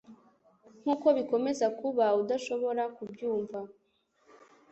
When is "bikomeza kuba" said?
1.17-2.05